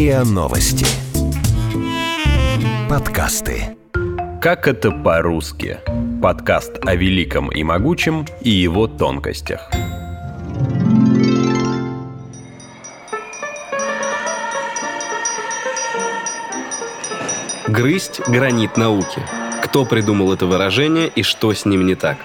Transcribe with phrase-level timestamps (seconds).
[0.00, 0.86] РИА Новости.
[2.88, 3.76] Подкасты.
[4.40, 5.76] Как это по-русски?
[6.22, 9.70] Подкаст о великом и могучем и его тонкостях.
[17.68, 19.20] Грызть гранит науки.
[19.62, 22.16] Кто придумал это выражение и что с ним не так?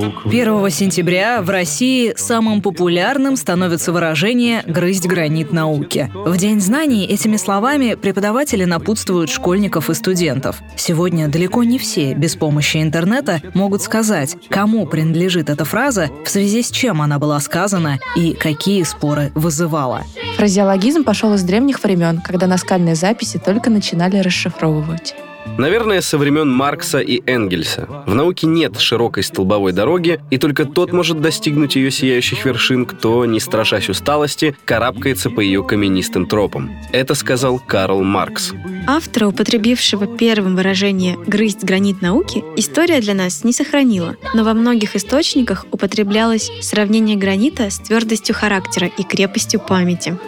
[0.00, 6.10] 1 сентября в России самым популярным становится выражение «грызть гранит науки».
[6.14, 10.62] В День знаний этими словами преподаватели напутствуют школьников и студентов.
[10.76, 16.62] Сегодня далеко не все без помощи интернета могут сказать, кому принадлежит эта фраза, в связи
[16.62, 20.04] с чем она была сказана и какие споры вызывала.
[20.36, 25.14] Фразеологизм пошел из древних времен, когда наскальные записи только начинали расшифровывать.
[25.58, 27.86] Наверное, со времен Маркса и Энгельса.
[28.06, 33.24] В науке нет широкой столбовой дороги, и только тот может достигнуть ее сияющих вершин, кто,
[33.26, 36.70] не страшась усталости, карабкается по ее каменистым тропам.
[36.92, 38.52] Это сказал Карл Маркс.
[38.86, 44.96] Автора, употребившего первым выражение «грызть гранит науки», история для нас не сохранила, но во многих
[44.96, 50.18] источниках употреблялось сравнение гранита с твердостью характера и крепостью памяти.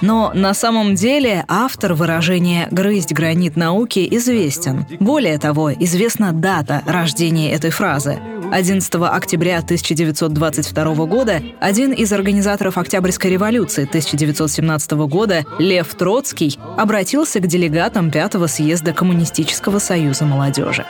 [0.00, 4.86] Но на самом деле автор выражения «грызть гранит науки» известен.
[5.00, 8.18] Более того, известна дата рождения этой фразы.
[8.52, 17.46] 11 октября 1922 года один из организаторов Октябрьской революции 1917 года, Лев Троцкий, обратился к
[17.46, 20.84] делегатам Пятого съезда Коммунистического союза молодежи.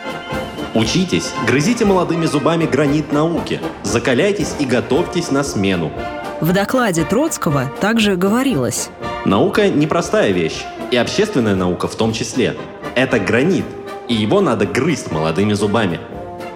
[0.74, 5.92] Учитесь, грызите молодыми зубами гранит науки, закаляйтесь и готовьтесь на смену.
[6.40, 8.88] В докладе Троцкого также говорилось.
[9.24, 12.56] Наука– непростая вещь, и общественная наука в том числе.
[12.94, 13.66] Это гранит,
[14.08, 16.00] и его надо грызть молодыми зубами–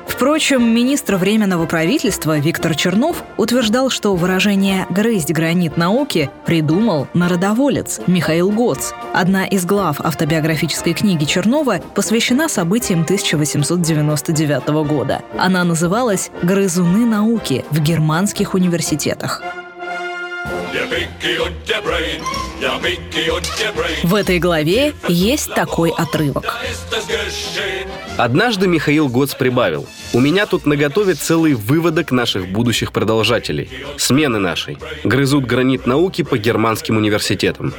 [0.06, 8.50] Впрочем, министр Временного правительства Виктор Чернов утверждал, что выражение «грызть гранит науки» придумал народоволец Михаил
[8.50, 8.92] Гоц.
[9.12, 15.22] Одна из глав автобиографической книги Чернова посвящена событиям 1899 года.
[15.38, 19.42] Она называлась «Грызуны науки в германских университетах».
[24.02, 26.58] В этой главе есть такой отрывок.
[28.16, 29.86] Однажды Михаил Гоц прибавил.
[30.12, 33.68] У меня тут наготове целый выводок наших будущих продолжателей.
[33.98, 34.78] Смены нашей.
[35.04, 37.74] Грызут гранит науки по германским университетам.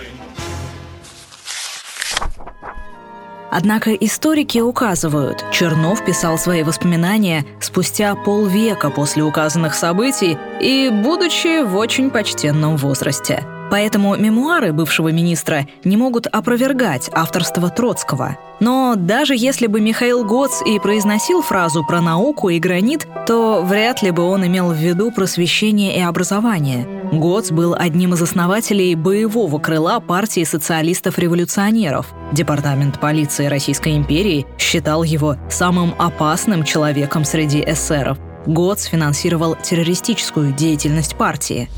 [3.58, 11.76] Однако историки указывают, Чернов писал свои воспоминания спустя полвека после указанных событий и будучи в
[11.76, 18.38] очень почтенном возрасте– Поэтому мемуары бывшего министра не могут опровергать авторство Троцкого.
[18.60, 24.02] Но даже если бы Михаил Гоц и произносил фразу про науку и гранит, то вряд
[24.02, 26.88] ли бы он имел в виду просвещение и образование.
[27.12, 32.08] Гоц был одним из основателей боевого крыла партии социалистов-революционеров.
[32.32, 38.18] Департамент полиции Российской империи считал его самым опасным человеком среди эсеров.
[38.46, 41.70] Гоц финансировал террористическую деятельность партии.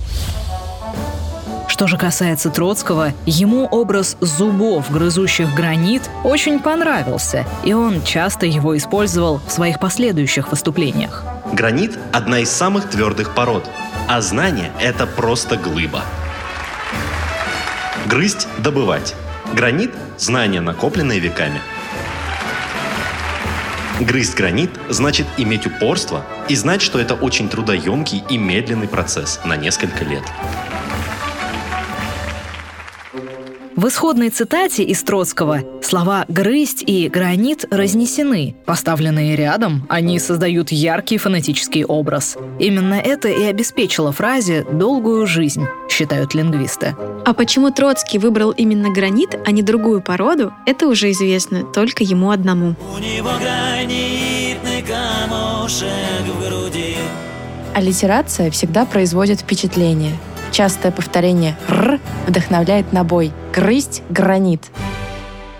[1.79, 8.75] Что же касается Троцкого, ему образ зубов, грызущих гранит, очень понравился, и он часто его
[8.75, 11.23] использовал в своих последующих выступлениях.
[11.53, 13.69] Гранит– одна из самых твердых пород,
[14.09, 16.03] а знание– это просто глыба.
[18.07, 19.15] Грызть– добывать.
[19.53, 21.61] Гранит– знания, накопленные веками.
[24.01, 29.55] Грызть гранит значит иметь упорство и знать, что это очень трудоемкий и медленный процесс на
[29.55, 30.23] несколько лет.
[33.79, 38.57] В исходной цитате из Троцкого слова «грызть» и «гранит» разнесены.
[38.65, 42.35] Поставленные рядом, они создают яркий фонетический образ.
[42.59, 46.93] Именно это и обеспечило фразе долгую жизнь, считают лингвисты.
[47.23, 52.31] А почему Троцкий выбрал именно гранит, а не другую породу, это уже известно только ему
[52.31, 52.75] одному.
[52.93, 55.87] У него гранитный камушек
[56.27, 56.97] в груди.
[57.73, 60.17] Аллитерация всегда производит впечатление–
[60.51, 63.31] Частое повторение «р» вдохновляет на бой.
[63.53, 64.69] Грызть гранит.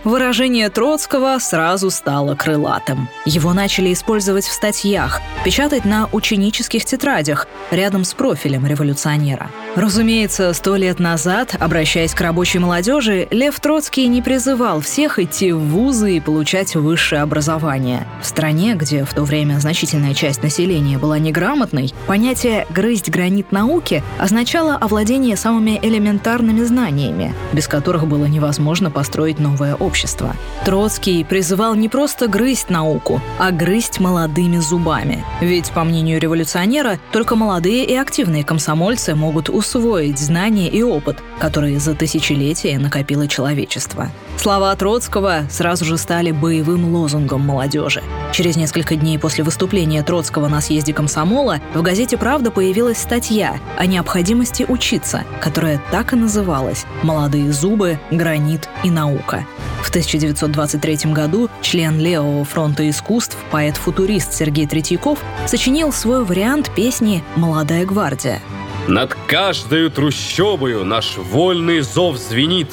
[0.06, 3.10] Выражение Троцкого сразу стало крылатым.
[3.26, 9.52] Его начали использовать в статьях, печатать на ученических тетрадях рядом с профилем революционера.
[9.76, 15.60] Разумеется, сто лет назад, обращаясь к рабочей молодежи, Лев Троцкий не призывал всех идти в
[15.60, 18.08] вузы и получать высшее образование.
[18.22, 24.02] В стране, где в то время значительная часть населения была неграмотной, понятие «грызть гранит науки»
[24.18, 30.36] означало овладение самыми элементарными знаниями, без которых было невозможно построить новое общество общества.
[30.66, 35.26] Троцкий призывал не просто грызть науку, а грызть молодыми зубами.
[35.42, 41.80] Ведь, по мнению революционера, только молодые и активные комсомольцы могут усвоить знания и опыт, которые
[41.80, 44.10] за тысячелетия накопило человечество.
[44.38, 48.04] Слова Троцкого сразу же стали боевым лозунгом молодежи.
[48.32, 53.86] Через несколько дней после выступления Троцкого на съезде комсомола в газете «Правда» появилась статья о
[53.86, 59.46] необходимости учиться, которая так и называлась «Молодые зубы, гранит и наука».
[59.84, 67.86] В 1923 году член Левого фронта искусств, поэт-футурист Сергей Третьяков сочинил свой вариант песни «Молодая
[67.86, 68.42] гвардия».
[68.88, 72.70] Над каждою трущобою наш вольный зов звенит,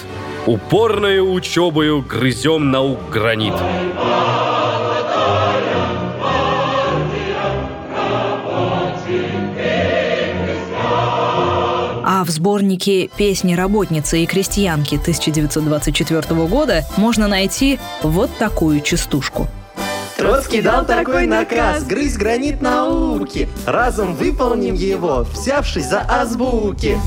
[0.47, 3.55] Упорною учебою грызем наук гранит.
[12.37, 19.49] Сборнике «Песни работницы и крестьянки» 1924 года можно найти вот такую частушку.
[20.17, 23.49] Троцкий дал такой наказ– грызть гранит науки.
[23.67, 26.99] Разом выполним его, взявшись за азбуки.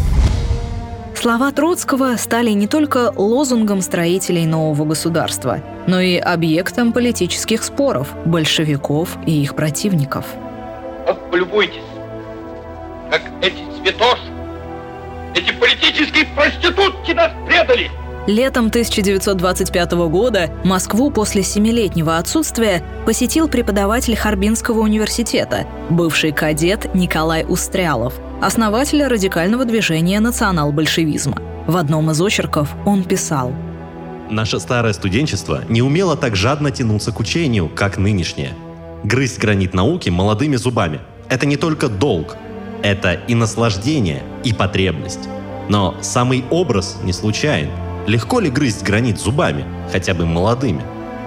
[1.16, 9.18] Слова Троцкого стали не только лозунгом строителей нового государства, но и объектом политических споров большевиков
[9.26, 10.26] и их противников.
[11.06, 11.82] Вот полюбуйтесь,
[13.10, 14.29] как эти цветоши
[17.20, 17.92] нас предали!
[18.28, 28.14] Летом 1925 года Москву после семилетнего отсутствия посетил преподаватель Харбинского университета, бывший кадет Николай Устрялов,
[28.42, 31.42] основатель радикального движения национал-большевизма.
[31.66, 33.52] В одном из очерков он писал
[34.30, 38.54] Наше старое студенчество не умело так жадно тянуться к учению, как нынешнее.
[39.04, 41.00] Грызть гранит науки молодыми зубами–
[41.30, 42.38] это не только долг,
[42.84, 45.30] это и наслаждение, и потребность.
[45.70, 47.70] Но самый образ не случайен.
[48.08, 50.82] Легко ли грызть гранит зубами, хотя бы молодыми?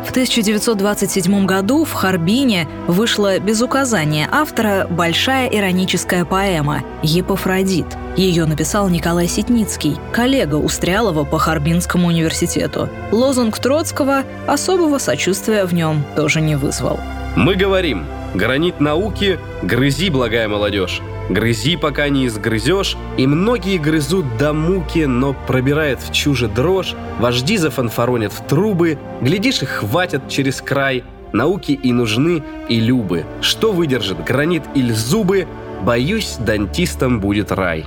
[0.05, 7.87] В 1927 году в Харбине вышла без указания автора большая ироническая поэма «Епофродит».
[8.17, 12.89] Ее написал Николай Ситницкий, коллега Устрялова по Харбинскому университету.
[13.13, 16.99] Лозунг Троцкого особого сочувствия в нем тоже не вызвал.
[17.37, 18.05] Мы говорим,
[18.35, 21.01] гранит науки, грызи, благая молодежь.
[21.29, 27.57] Грызи, пока не изгрызешь, и многие грызут до муки, но пробирает в чуже дрожь, вожди
[27.57, 33.25] зафанфаронят в трубы, глядишь, их хватят через край, науки и нужны, и любы.
[33.41, 35.47] Что выдержит, гранит или зубы,
[35.83, 37.87] боюсь, дантистам будет рай.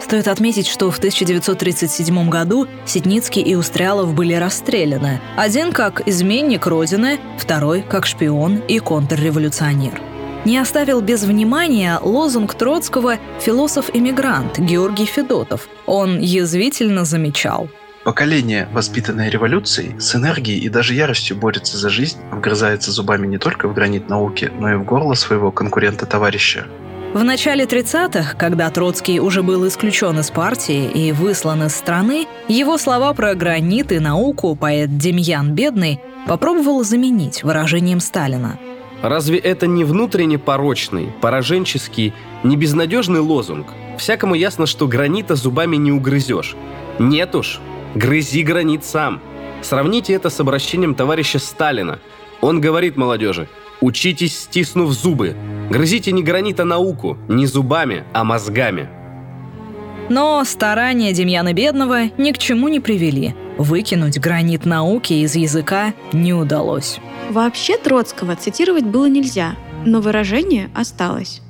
[0.00, 5.20] Стоит отметить, что в 1937 году Ситницкий и Устрялов были расстреляны.
[5.36, 10.09] Один как изменник Родины, второй как шпион и контрреволюционер
[10.44, 15.68] не оставил без внимания лозунг Троцкого философ-эмигрант Георгий Федотов.
[15.86, 17.68] Он язвительно замечал.
[18.04, 23.68] Поколение, воспитанное революцией, с энергией и даже яростью борется за жизнь, вгрызается зубами не только
[23.68, 26.66] в гранит науки, но и в горло своего конкурента-товарища.
[27.12, 32.78] В начале 30-х, когда Троцкий уже был исключен из партии и выслан из страны, его
[32.78, 38.58] слова про гранит и науку поэт Демьян Бедный попробовал заменить выражением Сталина–
[39.02, 42.12] Разве это не внутренне порочный, пораженческий,
[42.42, 43.68] не безнадежный лозунг?
[43.98, 46.54] Всякому ясно, что гранита зубами не угрызешь.
[46.98, 47.60] Нет уж,
[47.94, 49.20] грызи гранит сам.
[49.62, 51.98] Сравните это с обращением товарища Сталина.
[52.42, 53.48] Он говорит молодежи,
[53.80, 55.34] учитесь, стиснув зубы.
[55.70, 58.88] Грызите не гранит, а науку, не зубами, а мозгами.
[60.10, 63.34] Но старания Демьяна Бедного ни к чему не привели.
[63.60, 66.98] Выкинуть гранит науки из языка не удалось.
[67.28, 71.42] Вообще Троцкого цитировать было нельзя, но выражение осталось.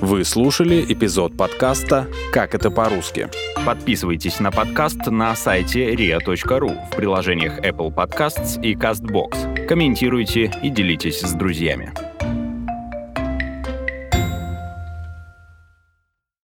[0.00, 3.28] Вы слушали эпизод подкаста «Как это по-русски».
[3.66, 9.66] Подписывайтесь на подкаст на сайте ria.ru в приложениях Apple Podcasts и CastBox.
[9.66, 11.92] Комментируйте и делитесь с друзьями.